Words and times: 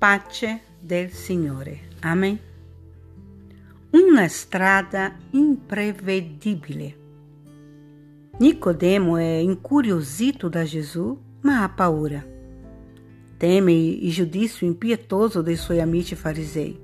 pace 0.00 0.62
del 0.80 1.10
Signore. 1.10 1.82
Amém? 2.00 2.40
Uma 3.92 4.24
estrada 4.24 5.14
imprevedibile. 5.30 6.96
Nicodemo 8.40 9.18
é 9.18 9.42
incuriosito 9.42 10.48
da 10.48 10.64
Gesù, 10.64 11.18
ma 11.42 11.62
ha 11.62 11.68
paura. 11.68 12.26
Teme 13.36 13.72
il 13.74 14.10
giudizio 14.10 14.66
impietoso 14.66 15.42
dei 15.42 15.56
suoi 15.56 15.80
amici 15.80 16.16
farisei. 16.16 16.80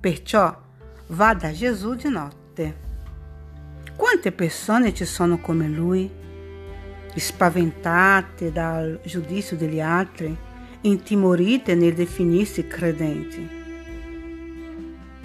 Perciò 0.00 0.60
va 1.08 1.34
da 1.34 1.52
Gesù 1.52 1.94
di 1.94 2.08
notte. 2.08 2.88
Quante 3.94 4.32
persone 4.32 4.92
ci 4.92 5.04
sono 5.04 5.38
come 5.38 5.68
lui, 5.68 6.10
spaventate 7.14 8.50
dal 8.50 8.98
giudizio 9.04 9.56
degli 9.56 9.80
altri, 9.80 10.36
intimorite 10.82 11.74
nel 11.74 11.94
definirsi 11.94 12.66
credenti? 12.66 13.58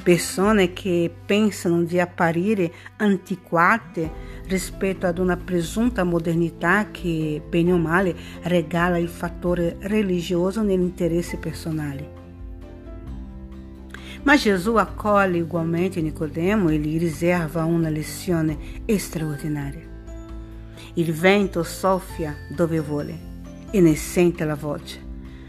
Persone 0.04 0.74
che 0.74 1.12
pensano 1.26 1.84
di 1.84 2.00
apparire 2.00 2.72
antiquate 2.98 4.34
rispetto 4.48 5.08
ad 5.08 5.18
una 5.18 5.38
presunta 5.38 6.04
modernità 6.04 6.92
che, 6.92 7.42
bene 7.48 7.72
o 7.72 7.78
male, 7.78 8.16
regala 8.44 8.98
il 8.98 9.10
fattore 9.10 9.78
religioso 9.80 10.62
negli 10.62 10.82
interessi 10.82 11.38
personali. 11.38 12.08
Ma 14.24 14.36
Gesù 14.36 14.76
accoglie 14.76 15.42
ugualmente 15.42 16.02
Nicodemo 16.02 16.70
e 16.70 16.78
gli 16.78 17.00
riserva 17.00 17.64
una 17.64 17.90
lezione 17.90 18.58
straordinaria. 18.98 19.94
Il 20.96 21.14
vento 21.14 21.64
soffia 21.64 22.36
dove 22.50 22.80
vuole 22.80 23.34
e 23.70 23.82
ne 23.82 23.96
sente 23.96 24.46
la 24.46 24.56
voce, 24.56 25.05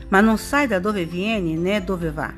ma 0.08 0.20
non 0.20 0.38
sai 0.38 0.66
da 0.66 0.78
dove 0.78 1.04
viene 1.04 1.54
né 1.54 1.82
dove 1.82 2.10
va. 2.10 2.32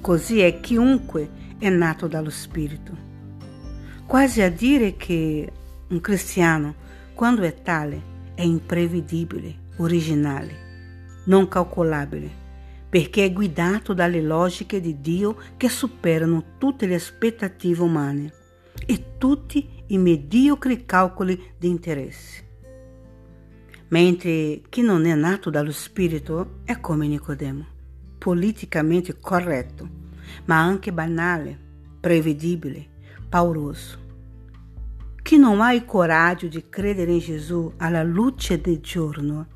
Così 0.00 0.40
è 0.40 0.60
chiunque 0.60 1.28
è 1.58 1.68
nato 1.68 2.06
dallo 2.06 2.30
Spirito. 2.30 2.96
Quasi 4.06 4.42
a 4.42 4.50
dire 4.50 4.96
che 4.96 5.50
un 5.88 6.00
cristiano, 6.00 6.74
quando 7.14 7.42
è 7.42 7.62
tale, 7.62 8.12
è 8.34 8.42
imprevedibile, 8.42 9.54
originale, 9.76 11.22
non 11.24 11.48
calcolabile 11.48 12.42
perché 12.94 13.24
è 13.24 13.32
guidato 13.32 13.92
dalle 13.92 14.22
logiche 14.22 14.80
di 14.80 15.00
Dio 15.00 15.36
che 15.56 15.68
superano 15.68 16.58
tutte 16.58 16.86
le 16.86 16.94
aspettative 16.94 17.82
umane 17.82 18.32
e 18.86 19.16
tutti 19.18 19.68
i 19.88 19.98
mediocri 19.98 20.86
calcoli 20.86 21.54
di 21.58 21.66
interesse. 21.66 22.53
Mentre 23.88 24.62
chi 24.68 24.82
non 24.82 25.04
è 25.06 25.14
nato 25.14 25.50
dallo 25.50 25.72
Spirito 25.72 26.60
è 26.64 26.80
come 26.80 27.06
Nicodemo, 27.06 27.66
politicamente 28.18 29.18
corretto, 29.20 29.88
ma 30.46 30.60
anche 30.60 30.92
banale, 30.92 31.58
prevedibile, 32.00 32.86
pauroso. 33.28 34.02
Chi 35.22 35.36
non 35.38 35.60
ha 35.60 35.72
il 35.72 35.84
coraggio 35.84 36.48
di 36.48 36.64
credere 36.68 37.12
in 37.12 37.18
Gesù 37.18 37.72
alla 37.78 38.02
luce 38.02 38.60
del 38.60 38.80
giorno, 38.80 39.46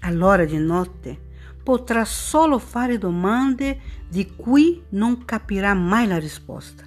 all'ora 0.00 0.44
di 0.44 0.58
notte, 0.58 1.26
potrà 1.62 2.04
solo 2.04 2.58
fare 2.58 2.98
domande 2.98 3.80
di 4.08 4.34
cui 4.34 4.82
non 4.90 5.24
capirà 5.24 5.74
mai 5.74 6.06
la 6.06 6.18
risposta. 6.18 6.84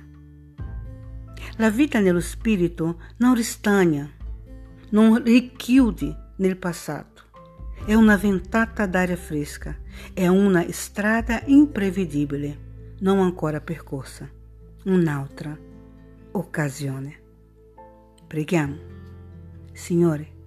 La 1.58 1.70
vita 1.70 2.00
nello 2.00 2.20
spirito 2.20 3.00
non 3.18 3.36
ristagna, 3.36 4.10
non 4.90 5.22
richiude 5.23 6.31
nel 6.38 6.58
passato. 6.58 7.24
È 7.86 7.94
una 7.94 8.16
ventata 8.16 8.86
d'aria 8.86 9.16
fresca, 9.16 9.76
è 10.14 10.28
una 10.28 10.66
strada 10.70 11.42
imprevedibile, 11.46 12.96
non 13.00 13.20
ancora 13.20 13.60
percorsa, 13.60 14.30
un'altra 14.86 15.58
occasione. 16.32 17.20
Preghiamo. 18.28 18.89
Signore, 19.73 20.39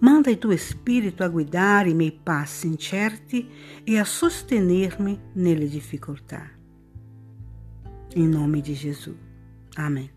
Manda 0.00 0.30
il 0.30 0.38
tuo 0.38 0.56
Spirito 0.56 1.24
a 1.24 1.28
guidare 1.28 1.90
i 1.90 1.94
miei 1.94 2.12
passi 2.12 2.68
incerti 2.68 3.48
e 3.82 3.98
a 3.98 4.04
sostenermi 4.04 5.18
nelle 5.32 5.66
difficoltà. 5.68 6.48
In 8.14 8.28
nome 8.28 8.60
di 8.60 8.74
Gesù. 8.74 9.12
Amen. 9.74 10.08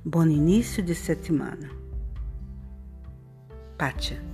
Buon 0.00 0.30
inizio 0.30 0.82
di 0.82 0.94
settimana. 0.94 1.87
Pace. 3.78 4.27